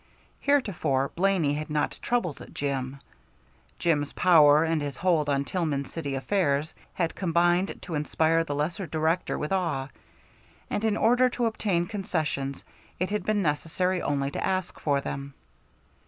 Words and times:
Heretofore 0.39 1.11
Blaney 1.13 1.53
had 1.53 1.69
not 1.69 1.99
troubled 2.01 2.43
Jim. 2.53 2.97
Jim's 3.77 4.13
power 4.13 4.63
and 4.63 4.81
his 4.81 4.97
hold 4.97 5.29
on 5.29 5.45
Tillman 5.45 5.85
City 5.85 6.15
affairs 6.15 6.73
had 6.95 7.13
combined 7.13 7.79
to 7.83 7.93
inspire 7.93 8.43
the 8.43 8.55
lesser 8.55 8.87
dictator 8.87 9.37
with 9.37 9.51
awe, 9.51 9.89
and 10.71 10.83
in 10.83 10.97
order 10.97 11.29
to 11.29 11.45
obtain 11.45 11.85
concessions 11.85 12.63
it 12.99 13.11
had 13.11 13.23
been 13.23 13.43
necessary 13.43 14.01
only 14.01 14.31
to 14.31 14.43
ask 14.43 14.79
for 14.79 15.01
them. 15.01 15.35